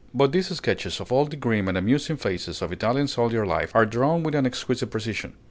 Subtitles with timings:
[0.15, 3.85] But these sketches of all the grim and amusing phases of Italian soldier life are
[3.85, 5.33] drawn with an exquisite precision.